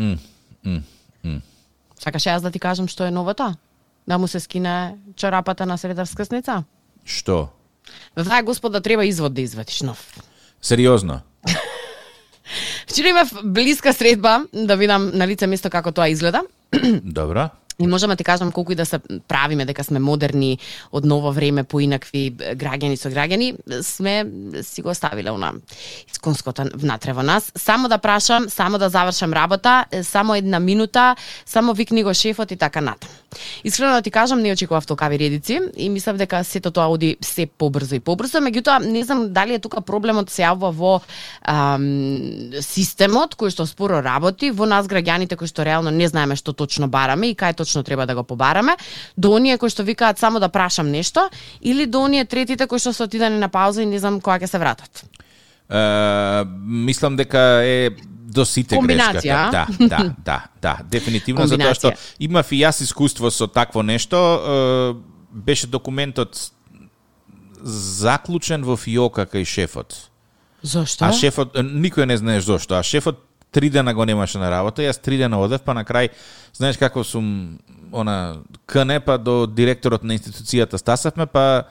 Mm, 0.00 0.18
mm, 0.64 0.82
mm. 1.24 1.40
Сакаш 2.00 2.24
јас 2.24 2.40
да 2.40 2.50
ти 2.50 2.58
кажам 2.58 2.88
што 2.88 3.04
е 3.04 3.12
новото? 3.12 3.52
Да 4.08 4.18
му 4.18 4.28
се 4.28 4.40
скине 4.40 4.96
чорапата 5.16 5.66
на 5.66 5.76
среда 5.76 6.06
скрсница? 6.06 6.64
Што? 7.04 7.52
Да 8.16 8.24
таа 8.24 8.42
господа 8.42 8.80
треба 8.80 9.04
извод 9.04 9.34
да 9.34 9.44
извадиш 9.44 9.82
нов. 9.82 10.00
Сериозно? 10.62 11.20
Вчера 12.88 13.08
имав 13.08 13.32
блиска 13.44 13.92
средба 13.92 14.46
да 14.52 14.76
видам 14.76 15.10
на 15.14 15.28
лице 15.28 15.46
место 15.46 15.70
како 15.70 15.92
тоа 15.92 16.08
изгледа. 16.08 16.42
Добро. 17.04 17.50
И 17.80 17.86
можам 17.86 18.10
да 18.10 18.16
ти 18.16 18.24
кажам 18.24 18.52
колку 18.52 18.72
и 18.72 18.74
да 18.74 18.86
се 18.86 18.98
правиме 19.28 19.64
дека 19.64 19.84
сме 19.84 19.98
модерни 19.98 20.58
од 20.92 21.04
ново 21.04 21.32
време 21.32 21.64
по 21.64 21.80
инакви 21.80 22.28
граѓани 22.36 22.96
со 23.00 23.08
граѓани, 23.08 23.56
сме 23.82 24.26
си 24.62 24.82
го 24.82 24.90
оставиле 24.90 25.30
она 25.30 25.54
исконското 26.12 26.68
внатре 26.74 27.12
во 27.12 27.22
нас. 27.22 27.52
Само 27.56 27.88
да 27.88 27.98
прашам, 27.98 28.50
само 28.50 28.78
да 28.78 28.88
завршам 28.88 29.32
работа, 29.32 29.84
само 30.02 30.34
една 30.34 30.60
минута, 30.60 31.16
само 31.46 31.72
викни 31.72 32.04
го 32.04 32.14
шефот 32.14 32.50
и 32.50 32.56
така 32.56 32.80
натаму. 32.80 33.12
Искрено 33.64 33.92
да 33.92 34.02
ти 34.02 34.10
кажам, 34.10 34.40
не 34.40 34.52
очекував 34.52 34.86
толкави 34.86 35.18
редици 35.18 35.60
и 35.76 35.88
мислев 35.88 36.16
дека 36.16 36.44
сето 36.44 36.70
тоа 36.70 36.90
оди 36.90 37.16
се 37.20 37.46
побрзо 37.46 37.94
и 37.94 38.00
побрзо, 38.00 38.42
меѓутоа 38.42 38.84
не 38.84 39.04
знам 39.04 39.32
дали 39.32 39.54
е 39.54 39.62
тука 39.62 39.80
проблемот 39.80 40.30
се 40.30 40.42
јавува 40.42 40.72
во 40.74 40.92
ам, 41.46 41.86
системот 42.60 43.38
кој 43.38 43.54
што 43.54 43.66
споро 43.70 44.02
работи, 44.02 44.50
во 44.50 44.66
нас 44.66 44.90
граѓаните 44.90 45.38
кои 45.38 45.46
што 45.46 45.64
реално 45.64 45.94
не 45.94 46.08
знаеме 46.10 46.36
што 46.36 46.52
точно 46.52 46.90
бараме 46.90 47.30
и 47.30 47.38
кај 47.38 47.54
точно 47.54 47.69
треба 47.82 48.06
да 48.06 48.14
го 48.14 48.22
побараме, 48.22 48.76
до 49.16 49.32
оние 49.38 49.58
кои 49.58 49.70
што 49.70 49.86
викаат 49.86 50.18
само 50.18 50.40
да 50.40 50.48
прашам 50.48 50.90
нешто 50.90 51.30
или 51.62 51.86
до 51.86 52.02
оние 52.02 52.24
третите 52.24 52.66
кои 52.66 52.78
што 52.78 52.92
се 52.92 53.06
отидени 53.06 53.38
на 53.38 53.48
пауза 53.48 53.82
и 53.82 53.86
не 53.86 53.98
знам 53.98 54.20
кога 54.20 54.38
ќе 54.38 54.46
се 54.50 54.58
вратат. 54.58 55.04
Uh, 55.70 56.42
мислам 56.66 57.16
дека 57.16 57.62
е 57.62 57.90
до 58.30 58.44
сите 58.44 58.78
грешката. 58.78 59.20
Да, 59.22 59.66
да, 59.78 60.14
да, 60.24 60.44
да, 60.62 60.78
дефинитивно 60.90 61.46
затоа 61.46 61.74
што 61.74 61.92
имав 62.18 62.50
и 62.52 62.62
јас 62.62 62.82
искуство 62.82 63.30
со 63.30 63.46
такво 63.46 63.82
нешто, 63.82 64.98
беше 65.30 65.66
документот 65.66 66.52
заклучен 67.62 68.64
во 68.64 68.76
фиока 68.76 69.26
кај 69.26 69.44
шефот. 69.44 70.10
Зошто? 70.62 71.06
А 71.06 71.12
шефот 71.12 71.56
никој 71.56 72.06
не 72.06 72.16
знаеш 72.16 72.44
зошто, 72.44 72.78
а 72.78 72.82
шефот 72.82 73.22
три 73.50 73.70
дена 73.70 73.94
го 73.94 74.04
немаше 74.04 74.38
на 74.38 74.50
работа, 74.50 74.82
јас 74.82 75.00
три 75.02 75.18
дена 75.18 75.40
одев, 75.40 75.62
па 75.66 75.74
на 75.74 75.84
крај, 75.84 76.10
знаеш 76.54 76.78
како 76.78 77.04
сум 77.04 77.58
она 77.92 78.42
КНЕ, 78.66 79.00
па 79.00 79.18
до 79.18 79.46
директорот 79.46 80.04
на 80.04 80.14
институцијата 80.14 80.78
стасавме, 80.78 81.26
па 81.26 81.66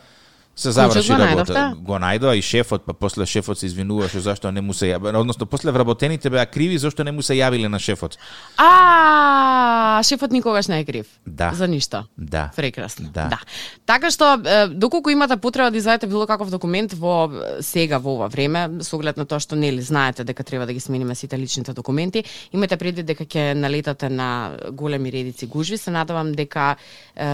се 0.59 0.71
заврши 0.71 1.13
работа. 1.15 1.73
Го 1.79 1.95
најдоа 2.01 2.35
и 2.35 2.43
шефот, 2.43 2.83
па 2.85 2.93
после 2.93 3.25
шефот 3.25 3.59
се 3.59 3.65
извинуваше 3.65 4.19
зашто 4.19 4.51
не 4.51 4.61
му 4.61 4.73
се 4.75 4.91
јави, 4.91 5.13
односно 5.15 5.45
после 5.47 5.71
вработените 5.71 6.29
беа 6.29 6.45
криви 6.45 6.77
зашто 6.77 7.03
не 7.03 7.11
му 7.15 7.23
се 7.23 7.37
јавиле 7.39 7.71
на 7.71 7.79
шефот. 7.79 8.17
А, 8.57 10.01
шефот 10.03 10.31
никогаш 10.35 10.67
не 10.67 10.79
е 10.79 10.85
крив. 10.85 11.07
Да. 11.27 11.51
За 11.55 11.67
ништо. 11.67 12.03
Да. 12.17 12.49
Прекрасно. 12.55 13.09
Да. 13.13 13.29
да. 13.31 13.39
Така 13.85 14.11
што 14.11 14.35
доколку 14.75 15.09
имате 15.09 15.37
потреба 15.37 15.71
да 15.71 15.77
извадите 15.77 16.07
било 16.07 16.27
каков 16.27 16.49
документ 16.51 16.93
во 16.93 17.31
сега 17.61 17.99
во 17.99 18.19
ова 18.19 18.27
време, 18.27 18.83
со 18.83 18.97
оглед 18.97 19.17
на 19.17 19.25
тоа 19.25 19.39
што 19.39 19.55
нели 19.55 19.81
знаете 19.81 20.23
дека 20.23 20.43
треба 20.43 20.65
да 20.65 20.73
ги 20.73 20.79
смениме 20.79 21.15
сите 21.15 21.39
личните 21.39 21.73
документи, 21.73 22.23
имате 22.51 22.77
предвид 22.77 23.05
дека 23.05 23.23
ќе 23.23 23.53
налетате 23.53 24.09
на 24.09 24.57
големи 24.71 25.11
редици 25.11 25.47
гужви, 25.47 25.77
се 25.77 25.91
надевам 25.91 26.33
дека 26.33 26.75
е, 27.15 27.25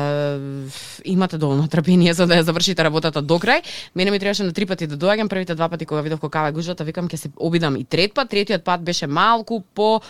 имате 1.06 1.38
доволно 1.38 1.68
трпение 1.68 2.14
за 2.14 2.28
да 2.28 2.38
ја 2.38 2.46
завршите 2.46 2.84
работата 2.84 3.15
гужвата 3.16 3.22
до 3.22 3.40
крај. 3.40 3.64
Мене 3.96 4.12
ми 4.12 4.20
требаше 4.20 4.44
на 4.44 4.54
три 4.54 4.66
пати 4.66 4.88
да 4.88 4.98
доаѓам, 4.98 5.28
првите 5.30 5.56
два 5.56 5.70
пати 5.70 5.86
кога 5.86 6.02
видов 6.02 6.20
кокава 6.20 6.50
е 6.50 6.52
гужвата, 6.52 6.84
викам 6.84 7.08
ќе 7.08 7.16
се 7.16 7.30
обидам 7.38 7.76
и 7.76 7.84
трет 7.84 8.14
пат, 8.14 8.30
третиот 8.30 8.64
пат 8.64 8.84
беше 8.84 9.08
малку 9.08 9.62
по 9.74 10.02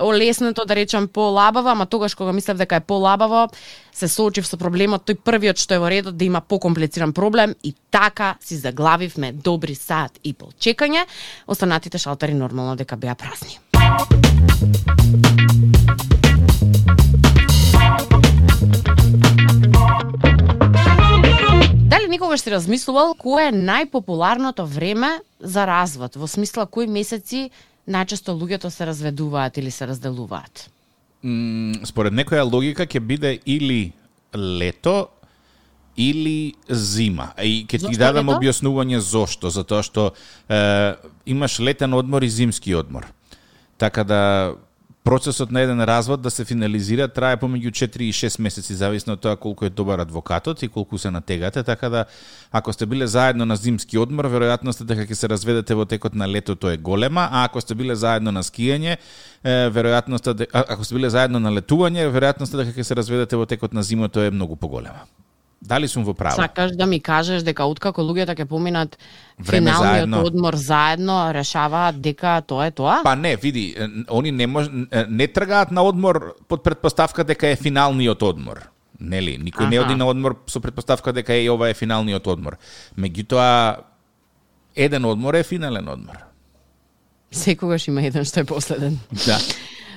олеснато, 0.00 0.64
да 0.64 0.74
речам 0.74 1.08
по 1.08 1.20
лабаво, 1.20 1.68
ама 1.68 1.86
тогаш 1.86 2.14
кога 2.14 2.32
мислев 2.32 2.56
дека 2.56 2.76
е 2.76 2.80
по 2.80 2.94
лабаво, 2.94 3.48
се 3.92 4.08
соочив 4.08 4.46
со 4.46 4.56
проблемот 4.56 5.04
тој 5.08 5.18
првиот 5.24 5.58
што 5.58 5.74
е 5.74 5.78
во 5.78 5.90
редот 5.90 6.16
да 6.16 6.24
има 6.24 6.40
покомплициран 6.40 7.12
проблем 7.12 7.54
и 7.62 7.74
така 7.90 8.36
си 8.40 8.56
заглавивме 8.56 9.32
добри 9.32 9.74
саат 9.74 10.18
и 10.24 10.32
пол 10.32 10.52
чекање, 10.58 11.06
останатите 11.46 11.98
шалтери 11.98 12.34
нормално 12.34 12.76
дека 12.76 12.96
беа 12.96 13.14
празни. 13.14 13.58
Дали 21.92 22.08
никогаш 22.08 22.40
си 22.40 22.50
размислувал 22.50 23.12
кое 23.14 23.50
е 23.50 23.52
најпопуларното 23.52 24.64
време 24.64 25.20
за 25.40 25.66
развод? 25.68 26.16
Во 26.16 26.24
смисла 26.24 26.64
кои 26.64 26.86
месеци 26.88 27.50
најчесто 27.84 28.32
луѓето 28.32 28.70
се 28.72 28.86
разведуваат 28.88 29.60
или 29.60 29.70
се 29.70 29.84
разделуваат? 29.90 30.70
Mm, 31.20 31.84
според 31.84 32.16
некоја 32.16 32.48
логика 32.48 32.86
ќе 32.88 33.00
биде 33.00 33.32
или 33.44 33.92
лето 34.32 35.12
или 35.92 36.54
зима. 36.70 37.34
И 37.36 37.66
ќе 37.68 37.84
ти 37.84 38.00
дадам 38.00 38.32
објаснување 38.38 39.04
зошто, 39.04 39.52
затоа 39.52 39.84
што 39.84 40.14
е, 40.48 40.96
имаш 41.28 41.60
летен 41.60 41.92
одмор 41.92 42.24
и 42.24 42.32
зимски 42.32 42.72
одмор. 42.72 43.12
Така 43.76 44.04
да 44.04 44.22
процесот 45.04 45.50
на 45.50 45.60
еден 45.60 45.80
развод 45.80 46.22
да 46.22 46.30
се 46.30 46.44
финализира 46.44 47.08
трае 47.08 47.36
помеѓу 47.36 47.70
4 47.70 48.02
и 48.02 48.12
6 48.12 48.40
месеци 48.40 48.74
зависно 48.74 49.16
од 49.16 49.22
тоа 49.22 49.36
колку 49.36 49.66
е 49.66 49.70
добар 49.70 49.98
адвокатот 49.98 50.62
и 50.62 50.68
колку 50.68 50.98
се 50.98 51.10
натегате, 51.10 51.62
така 51.62 51.88
да 51.88 52.04
ако 52.52 52.72
сте 52.72 52.86
биле 52.86 53.06
заедно 53.06 53.44
на 53.44 53.56
зимски 53.56 53.98
одмор, 53.98 54.30
веројатноста 54.30 54.86
дека 54.86 55.06
ќе 55.06 55.14
се 55.14 55.28
разведете 55.28 55.74
во 55.74 55.84
текот 55.84 56.14
на 56.14 56.28
летото 56.28 56.70
е 56.70 56.76
голема, 56.76 57.28
а 57.32 57.44
ако 57.44 57.60
сте 57.60 57.74
биле 57.74 57.94
заедно 57.94 58.32
на 58.32 58.42
скијање, 58.42 58.96
веројатноста 59.44 60.46
ако 60.52 60.84
сте 60.84 60.94
биле 60.94 61.10
заедно 61.10 61.40
на 61.40 61.50
летување, 61.50 62.06
веројатноста 62.06 62.62
дека 62.62 62.78
ќе 62.78 62.82
се 62.82 62.94
разведете 62.94 63.36
во 63.36 63.46
текот 63.46 63.72
на 63.74 63.82
зимото 63.82 64.22
е 64.22 64.30
многу 64.30 64.56
поголема. 64.56 65.08
Дали 65.62 65.86
сум 65.88 66.02
во 66.04 66.14
право? 66.14 66.34
Сакаш 66.34 66.72
да 66.74 66.86
ми 66.86 66.98
кажеш 67.00 67.44
дека 67.46 67.62
откако 67.70 68.02
луѓето 68.02 68.34
ќе 68.34 68.44
поминат 68.50 68.98
Време 69.38 69.70
финалниот 69.70 70.10
заедно. 70.10 70.22
одмор 70.26 70.54
заедно, 70.58 71.30
решаваат 71.34 72.00
дека 72.02 72.42
тоа 72.42 72.66
е 72.66 72.70
тоа? 72.70 73.00
Па 73.04 73.14
не, 73.16 73.36
види, 73.36 73.76
они 74.10 74.32
не 74.32 74.46
мож, 74.46 74.66
не 75.08 75.26
тргаат 75.28 75.70
на 75.70 75.82
одмор 75.82 76.34
под 76.48 76.64
предпоставка 76.64 77.24
дека 77.24 77.46
е 77.48 77.56
финалниот 77.56 78.22
одмор. 78.22 78.68
Нели, 79.00 79.38
никој 79.38 79.62
Аха. 79.66 79.70
не 79.70 79.80
оди 79.80 79.94
на 79.94 80.06
одмор 80.06 80.42
со 80.46 80.60
предпоставка 80.60 81.12
дека 81.12 81.34
е 81.34 81.50
ова 81.50 81.70
е 81.70 81.74
финалниот 81.74 82.26
одмор. 82.26 82.58
Меѓутоа 82.98 83.76
еден 84.76 85.04
одмор 85.04 85.34
е 85.34 85.42
финален 85.42 85.88
одмор. 85.88 86.16
Секогаш 87.32 87.88
има 87.88 88.02
еден 88.02 88.24
што 88.24 88.40
е 88.40 88.44
последен. 88.44 88.98
Да. 89.26 89.38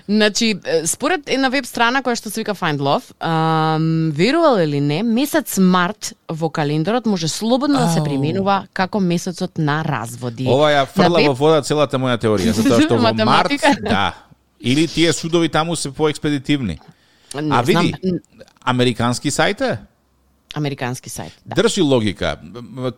Значи, 0.09 0.55
според 0.85 1.29
една 1.29 1.49
веб 1.49 1.65
страна 1.65 2.03
која 2.05 2.13
што 2.19 2.29
се 2.29 2.43
вика 2.43 2.53
Find 2.53 2.77
Love, 2.77 3.09
ам, 3.19 4.11
верувал 4.13 4.59
или 4.61 4.77
не, 4.79 5.01
месец 5.03 5.57
март 5.57 6.13
во 6.29 6.49
календарот 6.49 7.05
може 7.09 7.27
слободно 7.27 7.79
да 7.79 7.89
се 7.89 8.03
применува 8.05 8.67
како 8.73 8.99
месецот 8.99 9.57
на 9.57 9.81
разводи. 9.83 10.45
Ова 10.45 10.69
ја 10.69 10.85
фрла 10.85 11.23
веб... 11.23 11.33
во 11.33 11.33
вода 11.33 11.63
целата 11.65 11.97
моја 11.97 12.19
теорија, 12.21 12.53
затоа 12.57 12.81
што 12.85 13.01
во 13.01 13.13
март, 13.25 13.57
да, 13.81 14.13
или 14.61 14.85
тие 14.87 15.13
судови 15.13 15.49
таму 15.49 15.75
се 15.75 15.89
поекспедитивни. 15.89 16.77
Не, 17.33 17.49
а 17.55 17.61
види, 17.61 17.95
знам... 17.97 18.19
американски 18.61 19.33
сајт 19.33 19.61
е? 19.65 19.77
Американски 20.55 21.09
сајт. 21.09 21.35
Да. 21.45 21.55
Држи 21.61 21.81
логика. 21.81 22.37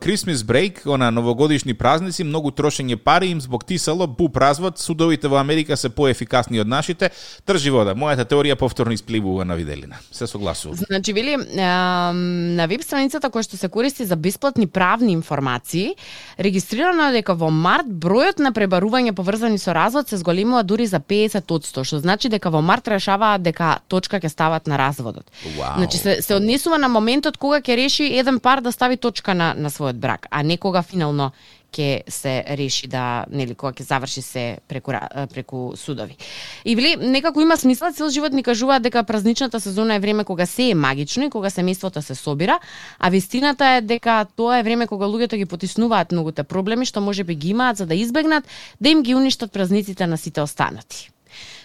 Christmas 0.02 0.46
break, 0.46 0.86
она 0.86 1.12
новогодишни 1.12 1.74
празници, 1.74 2.24
многу 2.24 2.52
трошење 2.52 2.96
пари 2.96 3.32
им 3.34 3.42
због 3.42 3.66
тисало, 3.66 4.08
буп 4.08 4.38
развод, 4.38 4.80
судовите 4.80 5.28
во 5.28 5.40
Америка 5.42 5.78
се 5.78 5.90
поефикасни 5.90 6.60
од 6.62 6.68
нашите. 6.68 7.10
Држи 7.48 7.74
вода. 7.74 7.96
Мојата 7.98 8.28
теорија 8.30 8.56
повторно 8.56 8.94
испливува 8.94 9.46
на 9.46 9.56
виделина. 9.56 9.98
Се 10.12 10.28
согласувам. 10.28 10.78
Значи, 10.78 11.14
вели, 11.14 11.38
на 11.58 12.68
веб 12.70 12.84
страницата 12.84 13.32
која 13.34 13.48
што 13.48 13.58
се 13.58 13.70
користи 13.74 14.06
за 14.06 14.16
бесплатни 14.16 14.68
правни 14.68 15.14
информации, 15.14 15.96
регистрирано 16.38 17.10
е 17.10 17.18
дека 17.18 17.34
во 17.34 17.50
март 17.50 17.88
бројот 17.90 18.38
на 18.44 18.54
пребарување 18.54 19.16
поврзани 19.18 19.58
со 19.58 19.74
развод 19.74 20.10
се 20.10 20.22
зголемува 20.22 20.62
дури 20.64 20.86
за 20.86 21.00
50%, 21.00 21.84
што 21.84 22.00
значи 22.00 22.30
дека 22.30 22.52
во 22.54 22.62
март 22.62 22.88
решаваат 22.88 23.42
дека 23.42 23.80
точка 23.88 24.20
ќе 24.22 24.30
стават 24.30 24.68
на 24.68 24.78
разводот. 24.78 25.26
Вау. 25.58 25.82
Значи 25.82 25.98
се, 25.98 26.22
се 26.22 26.36
однесува 26.36 26.78
на 26.78 26.90
моментот 26.90 27.38
кога 27.38 27.47
кога 27.48 27.62
ќе 27.64 27.78
реши 27.80 28.10
еден 28.20 28.40
пар 28.44 28.62
да 28.62 28.72
стави 28.72 28.98
точка 28.98 29.34
на, 29.34 29.54
на 29.56 29.72
својот 29.72 29.98
брак, 30.04 30.28
а 30.32 30.44
не 30.44 30.58
кога 30.58 30.84
финално 30.84 31.32
ќе 31.72 32.04
се 32.08 32.44
реши 32.58 32.88
да 32.88 33.26
нели 33.32 33.56
кога 33.56 33.74
ќе 33.76 33.86
заврши 33.88 34.22
се 34.22 34.44
преку 34.68 34.94
преку 35.34 35.76
судови. 35.76 36.18
И 36.66 36.76
вели 36.76 36.96
некако 36.96 37.42
има 37.42 37.58
смисла 37.58 37.92
цел 37.94 38.10
живот 38.10 38.34
ни 38.34 38.44
кажуваат 38.44 38.84
дека 38.84 39.04
празничната 39.04 39.60
сезона 39.60 39.96
е 39.96 40.00
време 40.00 40.24
кога 40.24 40.46
се 40.46 40.70
е 40.70 40.76
магично 40.76 41.28
и 41.28 41.30
кога 41.30 41.50
семејството 41.50 42.00
се 42.00 42.16
собира, 42.16 42.60
а 43.00 43.10
вистината 43.10 43.66
е 43.78 43.82
дека 43.82 44.26
тоа 44.36 44.60
е 44.60 44.64
време 44.64 44.88
кога 44.88 45.06
луѓето 45.06 45.38
ги 45.38 45.46
потиснуваат 45.46 46.12
многуте 46.12 46.44
проблеми 46.44 46.86
што 46.86 47.02
можеби 47.02 47.36
ги 47.36 47.50
имаат 47.50 47.78
за 47.78 47.86
да 47.86 47.96
избегнат 47.96 48.44
да 48.82 48.90
им 48.90 49.04
ги 49.04 49.16
уништат 49.16 49.52
празниците 49.52 50.08
на 50.08 50.18
сите 50.18 50.42
останати. 50.42 51.12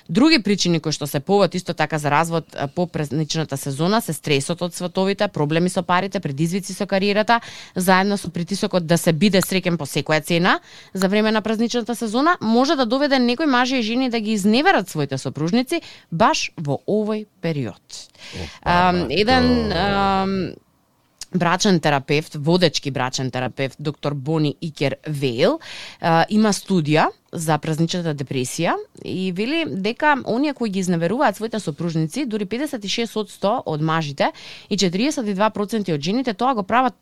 Други 0.08 0.42
причини 0.42 0.80
кои 0.80 0.92
што 0.92 1.06
се 1.06 1.20
повод 1.20 1.54
исто 1.54 1.74
така 1.74 1.98
за 1.98 2.10
развод 2.10 2.56
по 2.74 2.86
празничната 2.86 3.56
сезона 3.56 4.00
се 4.00 4.12
стресот 4.12 4.62
од 4.62 4.74
световите, 4.74 5.28
проблеми 5.28 5.70
со 5.70 5.82
парите, 5.82 6.20
предизвици 6.20 6.74
со 6.74 6.86
кариерата, 6.86 7.40
заедно 7.76 8.18
со 8.18 8.30
притисокот 8.30 8.86
да 8.86 8.98
се 8.98 9.12
биде 9.12 9.40
среќен 9.40 9.76
по 9.76 9.86
секоја 9.86 10.22
цена 10.22 10.58
за 10.94 11.08
време 11.08 11.32
на 11.32 11.42
празничната 11.42 11.94
сезона, 11.94 12.36
може 12.40 12.76
да 12.76 12.86
доведе 12.86 13.18
некои 13.18 13.46
мажи 13.46 13.78
и 13.78 13.82
жени 13.82 14.10
да 14.10 14.20
ги 14.20 14.32
изневерат 14.32 14.88
своите 14.88 15.18
сопружници 15.18 15.82
баш 16.10 16.50
во 16.56 16.80
овој 16.86 17.26
период. 17.40 17.82
Опа, 18.62 19.06
еден 19.10 20.54
брачен 21.34 21.80
терапевт, 21.80 22.34
водечки 22.34 22.90
брачен 22.90 23.30
терапевт, 23.30 23.76
доктор 23.80 24.14
Бони 24.14 24.54
Икер 24.60 24.96
Вейл, 25.06 25.60
има 26.28 26.52
студија 26.52 27.08
за 27.32 27.58
празничната 27.58 28.14
депресија 28.14 28.74
и 29.04 29.32
вели 29.32 29.64
дека 29.66 30.16
оние 30.26 30.54
кои 30.54 30.70
ги 30.70 30.78
изневеруваат 30.78 31.36
своите 31.36 31.60
сопружници, 31.60 32.26
дури 32.26 32.46
56% 32.46 33.62
од 33.66 33.80
мажите 33.80 34.32
и 34.70 34.76
42% 34.76 35.94
од 35.94 36.00
жените 36.00 36.34
тоа 36.34 36.54
го 36.54 36.62
прават 36.62 36.94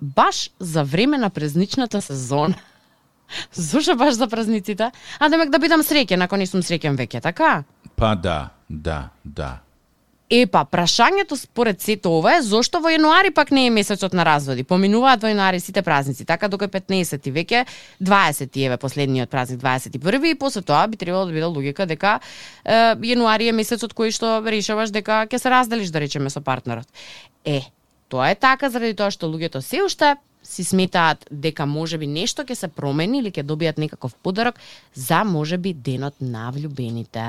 баш 0.00 0.50
за 0.58 0.84
време 0.84 1.18
на 1.18 1.30
празничната 1.30 2.02
сезона. 2.02 2.54
Зошто 3.52 3.96
баш 3.96 4.14
за 4.14 4.28
празниците? 4.28 4.90
А 5.18 5.28
демек 5.28 5.50
да 5.50 5.58
бидам 5.58 5.82
среќен, 5.82 6.24
ако 6.24 6.36
не 6.36 6.46
сум 6.46 6.62
среќен 6.62 6.98
веќе, 6.98 7.22
така? 7.22 7.64
Па 7.96 8.14
да, 8.14 8.50
да, 8.68 9.08
да. 9.24 9.65
Епа, 10.30 10.64
прашањето 10.66 11.36
според 11.38 11.80
сето 11.80 12.10
ова 12.18 12.32
е 12.34 12.42
зошто 12.42 12.80
во 12.82 12.90
јануари 12.90 13.30
пак 13.30 13.52
не 13.54 13.68
е 13.68 13.70
месецот 13.70 14.12
на 14.12 14.24
разводи. 14.26 14.64
Поминуваат 14.66 15.22
во 15.22 15.30
јануари 15.30 15.60
сите 15.62 15.84
празници, 15.86 16.24
така 16.26 16.48
дока 16.50 16.66
15 16.66 17.22
ти 17.22 17.30
веќе 17.30 17.62
20 18.02 18.58
еве 18.64 18.76
последниот 18.76 19.30
празник 19.30 19.60
21 19.62 20.26
и 20.26 20.34
после 20.34 20.62
тоа 20.62 20.88
би 20.90 20.96
требало 20.96 21.26
да 21.26 21.32
биде 21.32 21.44
логика 21.46 21.86
дека 21.86 22.18
е, 22.64 22.74
јануари 23.06 23.46
е 23.48 23.54
месецот 23.54 23.94
кој 23.94 24.10
што 24.10 24.42
решаваш 24.42 24.90
дека 24.90 25.28
ќе 25.30 25.38
се 25.38 25.50
разделиш 25.50 25.94
да 25.94 26.02
речеме 26.02 26.30
со 26.30 26.42
партнерот. 26.42 26.90
Е, 27.44 27.62
тоа 28.08 28.30
е 28.30 28.34
така 28.34 28.70
заради 28.70 28.98
тоа 28.98 29.14
што 29.14 29.30
луѓето 29.30 29.62
се 29.62 29.84
уште 29.86 30.16
си 30.46 30.64
сметаат 30.64 31.26
дека 31.30 31.66
можеби 31.66 32.06
нешто 32.06 32.44
ќе 32.46 32.54
се 32.54 32.68
промени 32.70 33.18
или 33.18 33.32
ќе 33.34 33.42
добијат 33.46 33.80
некаков 33.82 34.14
подарок 34.22 34.60
за 34.94 35.24
можеби 35.26 35.74
денот 35.74 36.20
на 36.20 36.50
влюбените. 36.54 37.24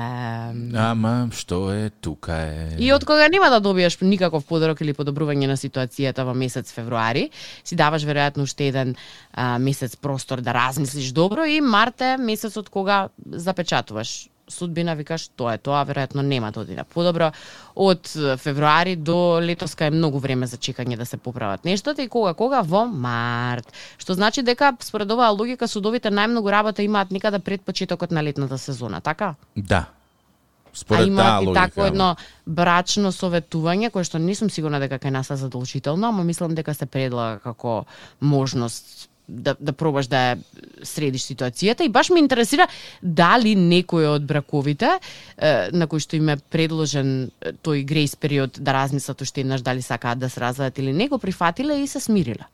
Ама 0.78 1.14
што 1.34 1.60
е 1.74 1.90
тука 1.90 2.38
е. 2.46 2.78
И 2.78 2.92
од 2.94 3.04
кога 3.04 3.28
нема 3.28 3.50
да 3.50 3.60
добиеш 3.60 3.98
никаков 4.00 4.46
подарок 4.46 4.80
или 4.80 4.94
подобрување 4.94 5.50
на 5.50 5.58
ситуацијата 5.58 6.24
во 6.24 6.34
месец 6.34 6.72
февруари, 6.72 7.28
си 7.64 7.76
даваш 7.76 8.06
веројатно 8.06 8.46
уште 8.46 8.70
еден 8.70 8.94
а, 9.32 9.58
месец 9.58 9.96
простор 9.96 10.40
да 10.40 10.54
размислиш 10.54 11.12
добро 11.12 11.44
и 11.44 11.60
март 11.60 12.00
е 12.00 12.16
месецот 12.16 12.70
кога 12.70 13.08
запечатуваш 13.26 14.28
судбина 14.48 14.94
викаш 14.94 15.28
тоа 15.36 15.54
е 15.54 15.58
тоа, 15.58 15.84
веројатно 15.84 16.22
нема 16.22 16.50
да 16.52 16.60
одиде 16.60 16.84
подобро. 16.84 17.32
Од 17.74 18.08
февруари 18.42 18.96
до 18.96 19.40
летоска 19.40 19.86
е 19.86 19.94
многу 19.94 20.18
време 20.18 20.46
за 20.46 20.56
чекање 20.56 20.96
да 20.96 21.06
се 21.06 21.16
поправат 21.16 21.64
нештата 21.64 22.02
и 22.02 22.08
кога 22.08 22.34
кога 22.34 22.62
во 22.62 22.86
март. 22.86 23.72
Што 23.98 24.14
значи 24.14 24.42
дека 24.42 24.72
според 24.80 25.10
оваа 25.10 25.30
логика 25.32 25.68
судовите 25.68 26.10
најмногу 26.10 26.50
работа 26.50 26.82
имаат 26.82 27.10
некаде 27.10 27.38
пред 27.38 27.62
почетокот 27.62 28.10
на 28.10 28.22
летната 28.22 28.58
сезона, 28.58 29.00
така? 29.00 29.34
Да. 29.56 29.86
а 29.86 30.76
Според 30.78 31.00
таа 31.00 31.08
имаат 31.08 31.42
и 31.42 31.46
логика. 31.46 31.64
такво 31.64 31.84
едно 31.84 32.16
брачно 32.46 33.12
советување 33.12 33.90
кое 33.90 34.04
што 34.04 34.18
не 34.18 34.34
сум 34.34 34.50
сигурна 34.50 34.80
дека 34.80 34.98
кај 34.98 35.10
нас 35.10 35.30
е 35.30 35.36
задолжително, 35.36 36.08
ама 36.08 36.24
мислам 36.24 36.54
дека 36.54 36.74
се 36.74 36.86
предлага 36.86 37.38
како 37.38 37.84
можност 38.20 39.08
да, 39.28 39.54
да 39.60 39.72
пробаш 39.72 40.08
да 40.08 40.16
ја 40.16 40.38
средиш 40.82 41.26
ситуацијата 41.28 41.84
и 41.84 41.92
баш 41.92 42.10
ме 42.10 42.22
интересира 42.22 42.68
дали 43.02 43.54
некој 43.56 44.08
од 44.14 44.26
браковите 44.26 44.94
е, 44.96 45.70
на 45.72 45.86
кој 45.86 46.02
што 46.04 46.16
им 46.16 46.32
е 46.32 46.38
предложен 46.50 47.30
тој 47.62 47.84
грейс 47.84 48.16
период 48.16 48.56
да 48.58 48.74
размислат 48.74 49.20
уште 49.20 49.44
еднаш 49.44 49.62
дали 49.62 49.82
сакаат 49.82 50.18
да 50.18 50.30
се 50.30 50.40
развадат 50.40 50.78
или 50.78 50.92
не 50.92 51.08
го 51.08 51.18
прифатиле 51.18 51.82
и 51.82 51.86
се 51.86 52.00
смириле. 52.00 52.48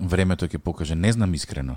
Времето 0.00 0.48
ќе 0.48 0.58
покаже, 0.58 0.94
не 0.94 1.12
знам 1.12 1.34
искрено. 1.34 1.76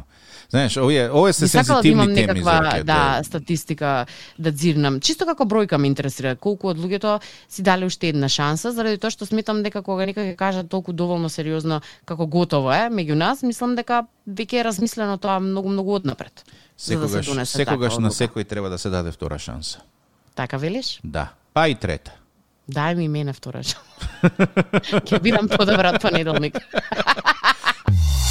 Знаеш, 0.49 0.77
овие 0.77 1.09
овие 1.11 1.33
се 1.33 1.45
да 1.45 1.57
имам 1.57 1.65
сензитивни 1.65 2.15
теми 2.15 2.15
за 2.15 2.51
некаква 2.51 2.71
ќе 2.71 2.83
да 2.83 3.23
статистика 3.23 4.05
да 4.39 4.51
дзирнам. 4.51 4.99
Чисто 4.99 5.25
како 5.25 5.43
бројка 5.43 5.77
ме 5.77 5.87
интересира 5.91 6.35
колку 6.35 6.69
од 6.71 6.77
луѓето 6.77 7.19
си 7.49 7.63
дали 7.63 7.85
уште 7.85 8.09
една 8.13 8.29
шанса 8.29 8.71
заради 8.71 8.97
тоа 8.97 9.11
што 9.11 9.25
сметам 9.25 9.63
дека 9.63 9.83
кога 9.83 10.07
некој 10.07 10.31
ќе 10.31 10.35
каже 10.39 10.63
толку 10.63 10.93
доволно 10.93 11.29
сериозно 11.29 11.81
како 12.05 12.27
готово 12.27 12.71
е 12.71 12.87
меѓу 12.87 13.19
нас, 13.19 13.43
мислам 13.43 13.75
дека 13.75 14.05
веќе 14.27 14.61
е 14.61 14.67
размислено 14.69 15.17
тоа 15.17 15.39
многу 15.39 15.69
многу 15.69 15.93
однапред. 15.99 16.45
за 16.77 16.99
да 16.99 17.09
се 17.09 17.23
секогаш 17.23 17.49
секогаш 17.49 17.97
на 17.97 18.11
секој 18.11 18.47
треба 18.47 18.69
да 18.69 18.77
се 18.77 18.89
даде 18.89 19.11
втора 19.11 19.39
шанса. 19.39 19.79
Така 20.35 20.57
велиш? 20.57 20.99
Да. 21.03 21.33
Па 21.53 21.67
и 21.67 21.75
трета. 21.75 22.11
Дај 22.71 22.95
ми 22.95 23.07
мене 23.07 23.33
втора 23.33 23.63
шанса. 23.63 23.83
Ќе 25.07 25.21
бидам 25.21 25.47
подобра 25.47 25.91
од 25.93 26.01
понеделник. 26.01 26.57